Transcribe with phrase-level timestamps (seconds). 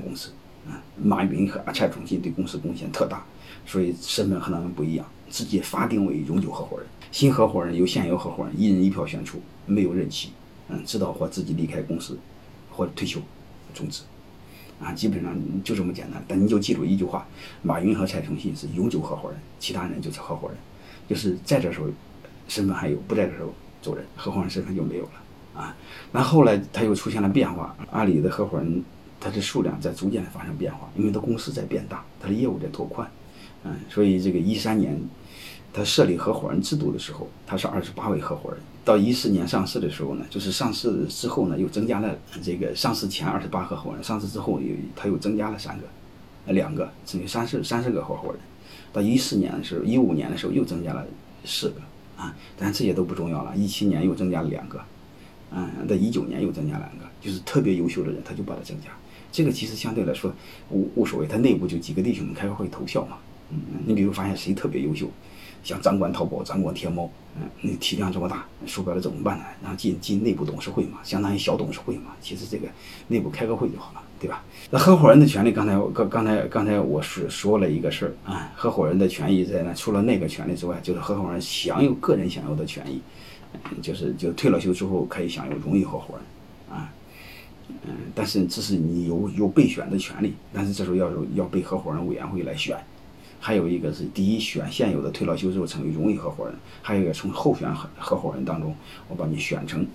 [0.00, 0.30] 公司。
[0.68, 3.24] 啊，马云和阿蔡崇信对公司贡献特大，
[3.64, 6.86] 所以身份和他们不一样，直接法定为永久合伙人。
[7.10, 10.32] 新合伙人由现有合伙人一人一票选出，没有任期，
[10.68, 12.18] 嗯，直到或自己离开公司，
[12.70, 13.20] 或者退休
[13.72, 14.02] 终止。
[14.78, 15.34] 啊，基本上
[15.64, 16.22] 就这么简单。
[16.28, 17.26] 但你就记住一句话：
[17.62, 20.58] 马云和蔡崇信是永久合伙人，其他人就是合伙人，
[21.08, 21.86] 就是在这时候
[22.48, 25.10] 身份还有，不在这时候走人，合伙人身份就没有了。
[25.54, 25.74] 啊，
[26.12, 28.84] 那后来他又出现了变化，阿里的合伙人。
[29.20, 33.08] 它的数量在逐渐的发生变化，因为它公司在变大，它的业务在拓宽，
[33.64, 34.98] 嗯，所以这个一三年，
[35.72, 38.58] 它设立合伙人制度的时候，它是二十八位合伙人。
[38.82, 45.84] 到一四年上市的时候呢，就是上市之后呢，又增加了这个上市前二十八合伙人，上市之后又它又增加了三个，
[46.52, 48.40] 两个，等于三十三十个合伙人。
[48.92, 51.06] 到一四年的时候，一五年的时候又增加了
[51.44, 51.80] 四个，
[52.16, 53.54] 啊，但这些都不重要了。
[53.54, 54.80] 一七年又增加了两个，
[55.52, 58.88] 嗯，在一九年又增加两个，就是特别优秀的人，他就把它增加。
[59.32, 60.32] 这个其实相对来说
[60.70, 63.16] 无无所谓，他内部就几个弟兄们开个会投票嘛。
[63.50, 65.08] 嗯，你比如发现谁特别优秀，
[65.64, 69.44] 像掌管淘宝、掌管天猫，嗯，那体量这么大，说白了怎么办呢？
[69.60, 72.12] 然后进进内部董事会嘛，相当于小董事会嘛。
[72.20, 72.68] 其实这个
[73.08, 74.44] 内部开个会就好了，对吧？
[74.70, 83.00] 那合伙人的权利，刚才刚刚才刚才我是说了一个事儿啊，合伙人的权益在那，除了那个权利之外，就是合伙人享有个人享有的权益，
[83.82, 86.88] 就是就退了休之后可以享有荣誉合伙人啊。
[87.84, 92.76] 嗯，但是这是你有有备选的权利，但是这时候要有要被合伙人委员会来选。
[93.42, 98.76] 还有一个是第一选现有的退了休之后成为荣誉合伙人，还有一个从候选合合伙人当中
[99.08, 99.86] 我把你选成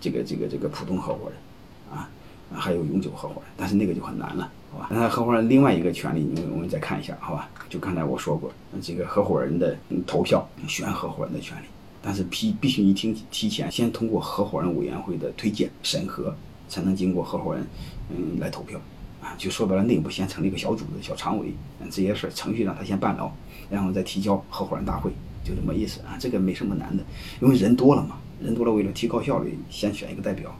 [0.00, 2.08] 这个这个这个普通合伙人，啊，
[2.52, 4.88] 还有永久合伙人，但是那个就很难了，好吧？
[4.92, 7.50] 那合伙人另外一个权利，你我们再看一下，好吧？
[7.68, 11.64] 就刚才我说过，这个合伙人的投票选合伙人的权利，
[12.00, 16.32] 但是必必须你听提前先通过合伙人委员会的推荐审核。
[16.72, 17.66] 才能经过合伙人，
[18.08, 18.80] 嗯，来投票，
[19.20, 23.30] 啊，就说白了，内部先成立一个小组织、小常委，嗯，这些事儿程序让他先办了，
[23.68, 25.10] 然后再提交合伙人大会，
[25.44, 27.04] 就这么意思啊，这个没什么难的，
[27.42, 30.50] 因为人多了嘛，人多了，为了提高效率，先选一个代表，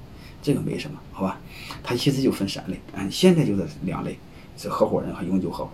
[0.43, 1.41] 这个没什么，好吧？
[1.83, 4.19] 他其实就分三类，嗯，现在就是两类，
[4.59, 5.71] 是合伙人和永久合伙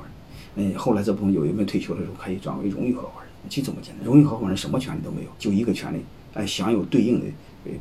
[0.54, 4.06] 人，嗯，后来这部分有一部分退休的时候可以转为荣誉合伙人，就这么简单。
[4.06, 5.98] 荣誉合伙人什么权利都没有，就一个权利，
[6.34, 7.26] 哎，享有对应的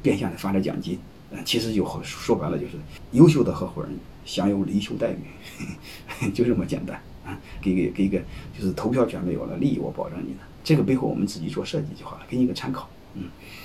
[0.02, 0.98] 变相的发展奖金。
[1.46, 2.74] 其实就说白了，就是
[3.12, 3.92] 优秀的合伙人
[4.26, 7.38] 享有离休待遇， 就这么简单啊。
[7.62, 8.20] 给给给一个
[8.58, 10.40] 就是投票权没有了，利益我保证你的。
[10.64, 12.90] 这个背后我们自己做设计就好了，给你一个参考。
[13.14, 13.24] 嗯，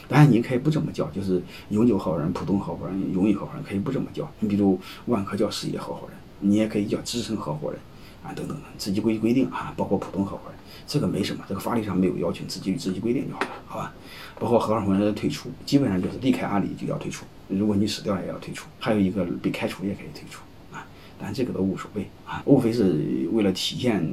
[0.08, 4.30] 当然你可以不这么叫，就是永久合伙人、普通合伙人、荣誉合伙人可以不这么叫。
[4.40, 7.80] 你比如万科叫事业合伙人，你也可以叫资深合伙人
[8.22, 10.58] 啊，等等的，自己规规定啊，包括普通合伙人。
[10.86, 13.94] 这个没什么，这个法律上没有要求，自己自己规定就好了，好吧？
[14.42, 20.40] 包括合伙人的退出，基本上就是离开阿里就要退出，如果你死掉也要退出，还有一个被开除也可以退出
[20.72, 20.84] 啊，
[21.16, 24.04] 但这个都无所谓啊，无非是为了体现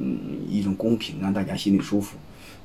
[0.48, 2.16] 一种公平，让大家心里舒服，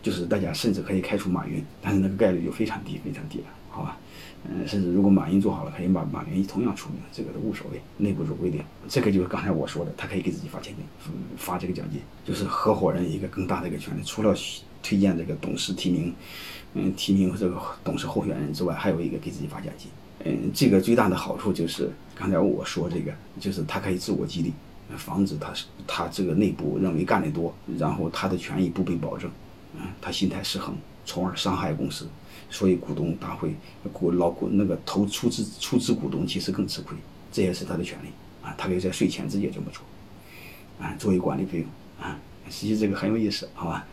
[0.04, 3.98] 就是大家甚至可以开除马云，但是那个概率就非常低，非常低了，好吧？
[4.48, 8.62] 嗯，甚至如果马云做好了，可以把马云同样除名，这个都无所谓，内部做规定。
[8.88, 10.86] 这个就是刚才我说的，他可以给自己发奖金，
[11.36, 14.04] 发这个奖金，就是合伙人一个更大的一个权利。
[14.04, 14.36] 除了
[14.86, 16.14] 推荐这个董事提名，
[16.76, 19.90] 嗯，提名这个董事候选人之外，还有一个给自己发奖金。
[20.24, 24.54] 嗯，这个最大的好处就是刚才我说这个，就是他可以自我激励，
[24.96, 25.52] 防止他
[25.88, 29.32] 他这个内部认为干得多，然后他的权益不被保证，
[29.76, 32.08] 嗯，他心态失衡，从而伤害公司。
[32.48, 33.56] 所以股东大会
[33.92, 36.96] 股老股那个投出资出资股东其实更吃亏，
[37.32, 38.10] 这也是他的权利
[38.44, 39.84] 啊，他可以在税前直接这么做，
[40.80, 41.68] 啊，作为管理费用
[42.00, 42.18] 啊，
[42.52, 43.86] 实际这个很有意思，好吧？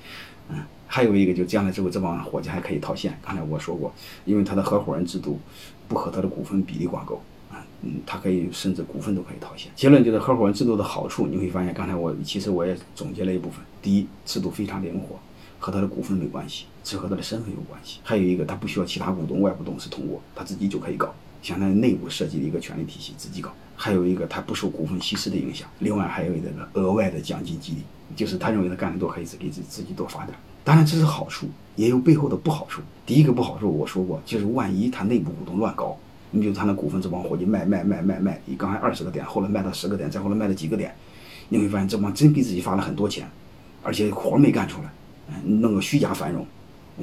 [0.50, 0.62] 嗯，
[0.94, 3.90] 还有一个就将来之后这帮伙计还可以套现，刚才我说过，
[4.26, 5.40] 因为他的合伙人制度
[5.88, 7.18] 不和他的股份比例挂钩
[7.50, 9.72] 啊，嗯，他可以甚至股份都可以套现。
[9.74, 15.18] 结论就是合伙人制度的好处，你会发现刚才我其实我也总结了一部分，第一，制度非常灵活。
[15.58, 18.00] 和他的股份没关系，只和他的身份有关系。
[18.02, 23.50] 还有一个，他不需要其他股东、外部董事通过，他自己就可以搞，相当于内部设计的一个权力体系，自己搞。
[23.76, 25.66] 还有一个，他不受股份稀释的影响。
[25.78, 27.82] 另外还有一个额外的奖金激励，
[28.16, 30.36] 就是他认为他干得多，可以自给自自己多发点。
[30.64, 32.80] 当然这是好处，也有背后的不好处。
[33.04, 35.96] 第一个不好处我说过，就是万一他内部股东乱搞，
[36.30, 40.94] 你比如他那股份这帮伙计卖卖卖卖卖，你刚才二十个点，后来卖到十个点，再后来卖了几个点，
[41.48, 43.28] 你会发现这帮真给自己发了很多钱，
[43.82, 44.92] 而且活没干出来。
[45.44, 46.46] 嗯弄个虚假繁荣，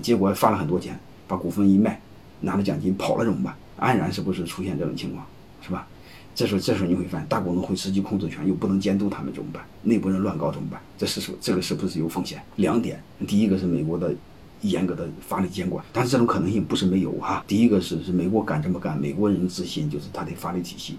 [0.01, 1.99] 结果发了很多钱，把股份一卖，
[2.41, 3.55] 拿了奖金跑了怎么办？
[3.77, 5.25] 安然是不是出现这种情况，
[5.61, 5.87] 是吧？
[6.35, 9.63] 这时候这时候你会发现，大股东会失去控制权，又不能监督他们怎么办？
[9.83, 10.79] 内部人乱搞怎么办？
[10.97, 12.41] 这是说这个是不是有风险？
[12.55, 14.13] 两点，第一个是美国的
[14.61, 17.43] 严格的法律监管，但是这种可能性不是没有哈。
[17.47, 20.97] 第一个是是美国敢这么干，美国人自信就是他的法律体系。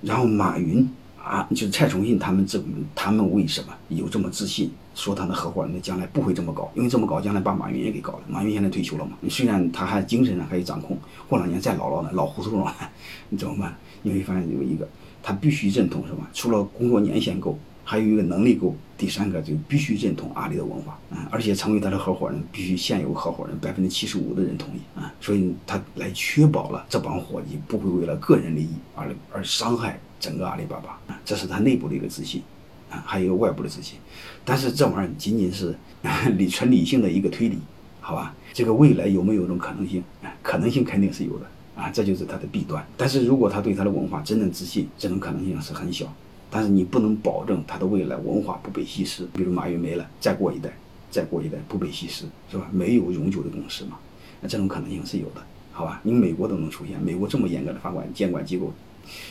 [0.00, 0.88] 然后马云
[1.24, 2.62] 啊，就是蔡崇信他们这
[2.94, 6.70] 他们为什么有这么自信，说他的合伙人的将来不会这么搞？
[6.74, 8.20] 因为这么搞，将来把马云也给搞了。
[8.28, 12.74] 马云现在退休了嘛，虽然他还精神上可以掌控，过两年再老了呢，老糊涂了，
[13.30, 13.74] 你怎么办？
[14.02, 14.86] 你会发现有一个，
[15.22, 16.26] 他必须认同什么？
[16.34, 17.58] 除了工作年限够。
[17.86, 32.42] 还有一个能力够，第三个就必须认同阿里的文化啊，而且成为他的合伙人，必须现有合伙人百分之七十五的人同意啊，所以他来确保了这帮伙计不会为了个人利益而而伤害整个阿里巴巴，这是他内部的一个自信
[32.90, 33.98] 啊，还有一个外部的自信，
[34.44, 35.74] 但是这玩意儿仅仅是
[36.36, 37.58] 理纯理性的一个推理，
[38.00, 38.34] 好吧？
[38.52, 40.02] 这个未来有没有这种可能性？
[40.42, 42.86] 可能性肯定是有的啊，这就是他的弊端。
[42.96, 46.12] 但是如果他对他的文化真正自信，这种可能性是很小。
[46.50, 50.72] 但是你不能保证他的未来文化不被稀释，比如马云没了，再过一代，
[51.10, 52.68] 再过一代不被稀释，是吧？
[52.70, 53.98] 没有永久的共识嘛？
[54.40, 55.42] 那这种可能性是有的，
[55.72, 56.00] 好吧？
[56.04, 58.72] 你美国都能出现，美国这么严格的法管监管机构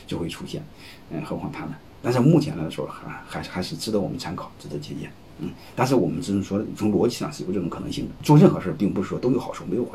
[0.07, 0.63] 就会出现，
[1.11, 1.75] 嗯，何况他呢？
[2.01, 5.49] 但是目前来说，还还还是值得我们参考，值得借鉴，嗯。
[5.75, 8.11] 但是我们只能说，从逻辑上是有这种可能性的。
[8.21, 9.91] 做任何事，并不是说都有好处，没有坏。